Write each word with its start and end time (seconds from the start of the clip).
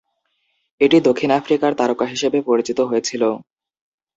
এটি 0.81 0.97
দক্ষিণ 1.07 1.29
আফ্রিকার 1.39 1.71
তারকা 1.79 2.05
হিসাবে 2.13 2.39
পরিচিত 2.49 2.79
হয়েছিল। 2.89 3.23